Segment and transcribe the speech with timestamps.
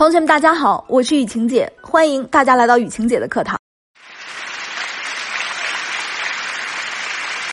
[0.00, 3.60] 同学们，大家好，我是雨晴姐，欢迎大家来到雨晴姐的课堂。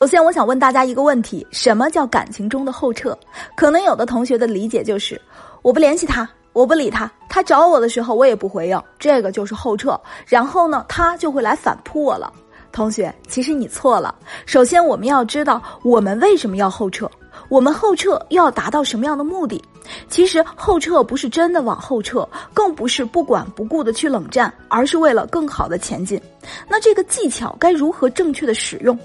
[0.00, 3.14] 首先，我想问大家一个问题：什么叫感情中的后撤？
[3.54, 5.20] 可能有的同学的理解就是，
[5.60, 10.00] 我不联系他，我不理他，他找我的时候我也不回应，这个就是后撤。
[10.26, 12.32] 然后呢，他就会来反扑我了。
[12.72, 14.14] 同学，其实你错了。
[14.46, 17.10] 首先，我们要知道我们为什么要后撤。
[17.48, 19.62] 我们后撤又要达到什么样的目的？
[20.10, 26.20] 其实后撤不是真的往后撤，更不是不管不顾的去冷战，而是为了更好的前进。
[26.68, 28.98] 那这个技巧该如何正确的使用？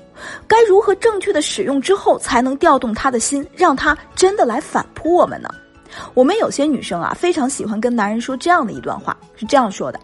[0.45, 5.48] 该如何正确的使用之后才能调动他的心，让他真的来反扑我们呢？
[6.13, 9.99] 我们有些女生啊，非常喜欢跟男人说这样的一段话，是这样说的。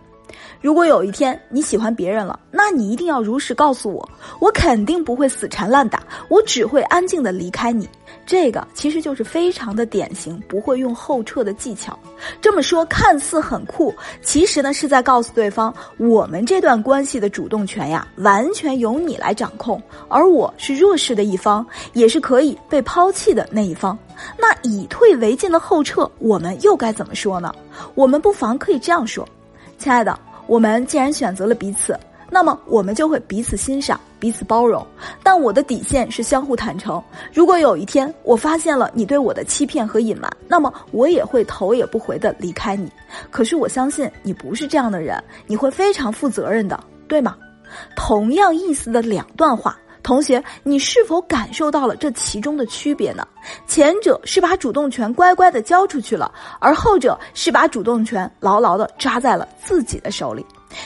[0.61, 7.87] 如果有一天你喜欢别人了，那你一定要如实告诉我，我肯定不会死缠烂打，我只会安静的离开你。
[8.25, 11.97] 这个其实就是非常的典型，不会用后撤的技巧。
[12.41, 23.97] 这么说看似很酷，其实呢是在告诉对方，我们这段关系的主动权呀，完全由你来掌控，而我是弱势的一方，也是可以被抛弃的那一方。
[24.37, 27.53] 那以退为进的后撤，我们又该怎么说呢？
[27.95, 29.27] 我们不妨可以这样说，
[29.77, 30.19] 亲爱的。
[30.49, 31.95] 我们既然选择了彼此，
[32.27, 34.85] 那么我们就会彼此欣赏、彼此包容。
[35.21, 37.01] 但我的底线是相互坦诚。
[37.31, 42.91] 如果有一天我发现了你对我的欺骗和隐瞒，那么我也会头也不回的离开你。
[43.29, 47.37] 可是我相信你不是这样的人，你会非常负责任的，对吗？
[47.95, 49.77] 同样意思的两段话。
[50.09, 53.27] 同学，你是否感受到了这其中的区别呢？
[53.67, 60.43] 前者是把主动权乖乖的交出去了，而后者是把主动权牢牢的抓在了自己的手里。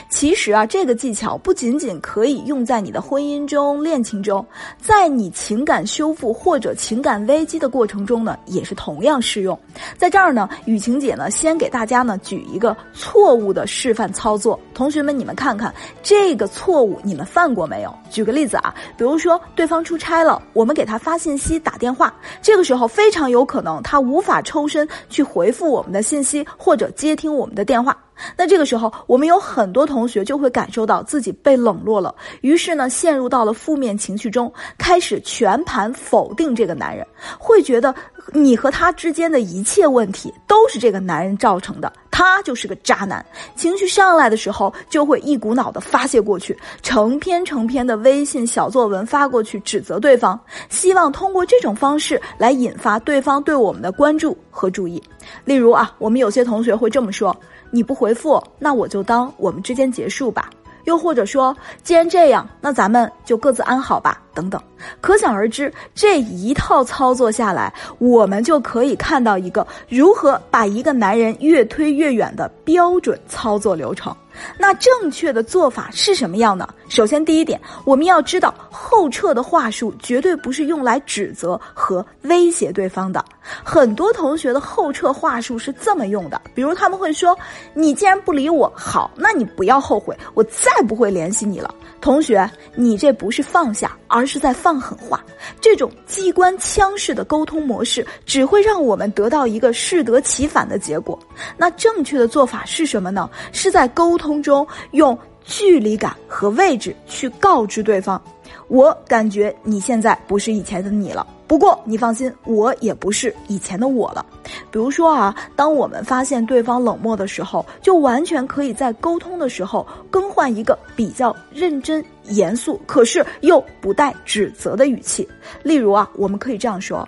[0.08, 4.44] 其实啊，这个技巧不仅仅可以用在你的婚姻中、恋情中，
[4.80, 9.58] 在你情感修复或者情感危机的过程中呢，也是同样适用。
[9.98, 17.94] 在这儿呢，雨晴姐呢，先给大家呢举一个错误的示范操作，同学们你们看看这个错误你们犯过没有？
[18.10, 27.96] 举个例子啊，比如说对方出差了，我们给他发信息、打电话，这个时候非常有可能他无法抽身去回复我们的信息或者接听我们的电话。
[28.36, 37.06] 那这个时候，我们有很多同学就会感受到自己被冷落了，于是呢，陷入到了负面情绪中，开始全盘否定这个男人，
[37.38, 37.94] 会觉得
[38.32, 43.24] 你和他之间的一切问题都是这个男人造成的，他就是个渣男。
[43.56, 50.38] 情绪上来的时候，就会一股脑的发泄过去，成篇成篇的微信小作文发过去，指责对方，
[50.68, 55.02] 希望通过这种方式来引发对方对我们的关注和注意。
[55.44, 57.34] 例如啊，我们有些同学会这么说。
[57.74, 60.48] 你不回复，那我就当我们之间结束吧。
[60.84, 64.22] 又或者说，既然这样，那咱们就各自安好吧。
[64.32, 64.62] 等等，
[65.00, 74.14] 可想而知，这一套操作下来，我们就可以看到一个如何把一个男人越推越远的标准操作流程。
[74.58, 76.68] 那正确的做法是什么样呢？
[76.88, 83.24] 首先，第一点，我们要知道后撤的话术绝对不是用来指责和威胁对方的。
[83.62, 87.36] 很多同学的后撤话术是这么用的，比如他们会说
[87.74, 95.24] ：“你既然不理我，好，那你不要后悔，我再不会联系你了。”同学，你这不是放下，而是在放狠话。
[95.58, 101.18] 这种机关枪式的沟通模式，只会让我们得到一个适得其反的结果。
[101.56, 103.28] 那正确的做法是什么呢？
[103.52, 108.20] 是在沟通通中用距离感和位置去告知对方。
[108.68, 114.24] 我感觉你现在不是以前的你了，不过你放心，我也不是以前的我了。
[114.70, 125.28] 比如说啊，当我们发现对方冷漠的时候，就完全可以在沟通的时候更换一个比较认真、严肃，可是又不带指责的语气。
[125.62, 127.06] 例如啊，我们可以这样说：“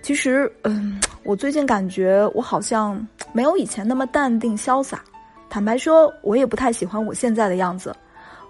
[0.00, 5.04] 其实，嗯，我最近感觉我好像没有以前那么淡定潇洒。
[5.50, 7.94] 坦白说，我也不太喜欢我现在的样子。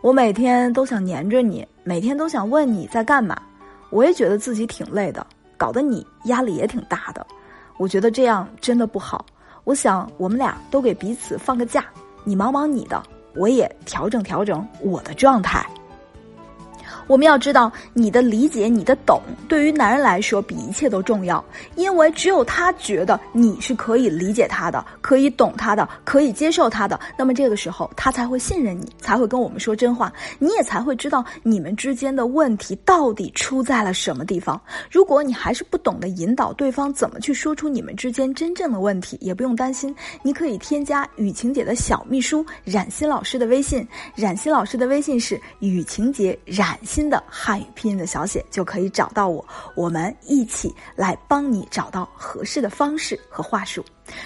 [0.01, 3.41] 我每天都想黏着你。”每天都想问你在干嘛，
[3.89, 5.27] 我也觉得自己挺累的，
[5.57, 7.27] 搞得你压力也挺大的。
[7.79, 9.25] 我觉得这样真的不好。
[9.65, 11.87] 我想我们俩都给彼此放个假，
[12.25, 13.03] 你忙忙你的，
[13.35, 15.67] 我也调整调整我的状态。
[17.09, 21.45] 我们要知道，你的理解、你的懂，对于男人来说比一切都重要。
[21.75, 30.13] 因为只有他觉得你是可以理解他的、可以懂他的、可以接受他的，那么这个时候他才会信任你，才会跟我们说真话。
[30.39, 34.61] 你也才会知道你们之间的问题到底出在了什么地方。
[34.91, 43.87] 如果你还是不懂得引导对方怎么去说出你们之间真正的问题，也不用担心，你可以添加雨晴姐的小秘书冉欣老师的微信。
[44.15, 46.98] 冉欣老师的微信是雨晴姐冉欣。
[46.99, 49.47] 新的汉语拼音的小写就可以找到我，
[49.77, 53.85] 我们一起来帮你找到合适的方式和话术。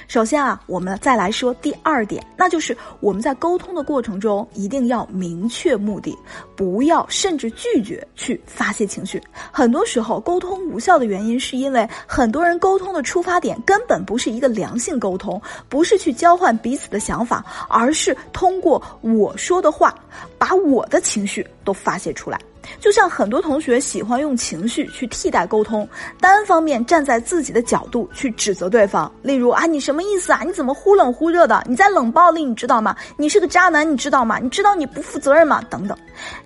[0.09, 6.17] 首先啊，我们再来说第二点，那就是我们在沟通的过程中一定要明确目的，
[6.57, 9.23] 不要甚至拒绝去发泄情绪。
[9.51, 19.95] 很多时候沟通无效的原因，是因为很多人沟通的出发点根本不是一个良性沟通，不是去交换彼此的想法，而是通过我说的话，
[20.39, 22.39] 把我的情绪都发泄出来。
[22.79, 25.87] 就像很多同学喜欢用情绪去替代沟通，
[26.21, 29.13] 单方面站在自己的角度去指责对方。
[29.21, 30.43] 例如啊，你什么意思啊？
[30.45, 31.65] 你怎么忽冷忽热的？
[31.67, 32.95] 你在冷暴力，你知道吗？
[33.17, 34.39] 你是个渣男，你知道吗？
[34.39, 35.63] 你知道你不负责任吗？
[35.71, 35.97] 等等，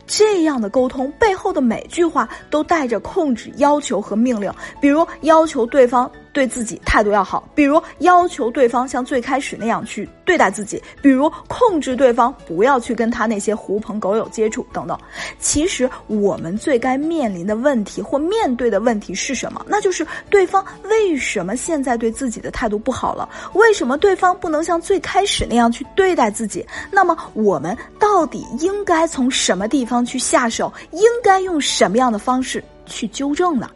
[0.06, 6.11] 这样的沟通背后的每句话都带着控制、要求和命令，比如要求对方。
[6.37, 14.99] 对自己态度要好，比如要求对方像最开始那样去对待自己，比如控制对方不要去跟他那些狐朋狗友接触等等。
[15.38, 19.65] 其实我们最该面临的问题或面对的问题是什么？
[19.67, 23.27] 那就是对方为什么现在对自己的态度不好了？
[23.55, 26.62] 为什么对方不能像最开始那样去对待自己？
[26.91, 30.71] 那么我们到底应该从什么地方去下手？
[30.93, 33.71] 应该用什么样的方式去纠正呢？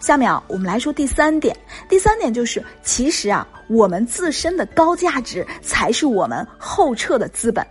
[0.00, 1.56] 下面啊，我们来说第三点。
[1.88, 7.66] 第三点就是，其实啊，我们自身的高价值才是我们后撤的资本。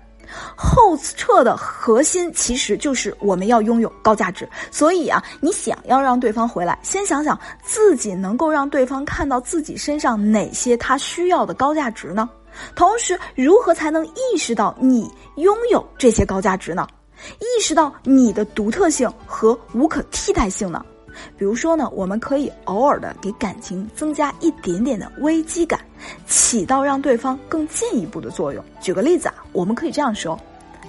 [0.55, 4.49] 后撤的核心其实就是我们要拥有高价值。
[4.71, 12.27] 所以啊，你想要让对方回来，先想想自己能够让对方看到自己身上哪些他需要的高价值呢？
[12.75, 16.87] 同时，如何才能意识到你拥有这些高价值呢？
[17.39, 20.83] 意识到你的独特性和无可替代性呢？
[21.37, 25.79] 比如说呢，我们可以偶尔的给感情增加一点点的危机感，
[26.27, 28.63] 起到让对方更进一步的作用。
[28.81, 30.39] 举个例子啊，我们可以这样说：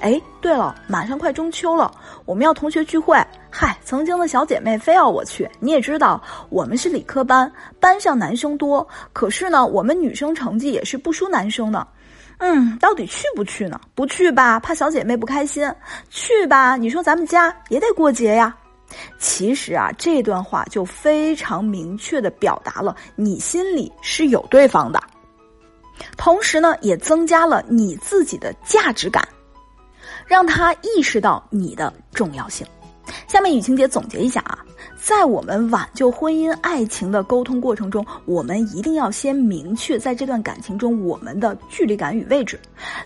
[0.01, 1.91] 哎，对了，马上快中秋了，
[2.25, 3.17] 我们要同学聚会。
[3.51, 11.87] 嗨，曾经的小姐妹非要我去，你也知道，我们是理科班，班上男生多，可是呢，我们女生成绩也是不输男生的。
[12.39, 13.81] 嗯，到底去不去呢？
[13.95, 15.71] 不去吧，怕小姐妹不开心；
[16.11, 18.55] 去吧，你说咱们家也得过节呀。
[19.19, 25.01] 其实啊，这段话就非常明确的表达了你心里是有对方的，
[26.17, 29.27] 同时呢，也增加了你自己的价值感，
[30.27, 32.67] 让他意识到你的重要性。
[33.29, 34.59] 下面雨晴姐总结一下啊。
[34.97, 42.59] 在我们挽救婚姻爱情的沟通过程中，我们一定要先明确在这段感情中我们的距离感与位置，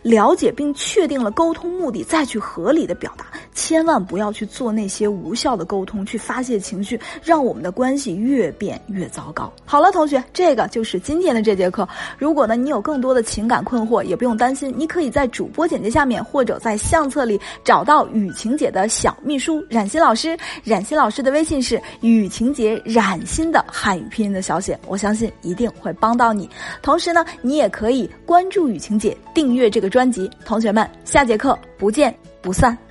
[0.03, 3.27] 了解并确定了沟通目的，再去合理的表达。
[3.53, 9.53] 千万不要去做那些无效的沟通，去发泄情绪，让我们的关系越变越糟糕。
[9.65, 11.89] 好了，同学，这个就是今天的这节课。
[12.17, 20.39] 如果呢你有更多的情感困惑，也不用担心，你可以在主播简介下面或者在相册里找到雨晴姐的小秘书冉欣老师。
[20.63, 21.68] 冉欣老师的微信是。
[21.69, 26.49] 是雨晴姐染心的汉语拼音的小写，我相信一定会帮到你。
[26.81, 30.31] 同时呢，你也可以关注雨晴姐，订阅这个专辑。
[30.47, 32.88] 同学们，下节课不见不散。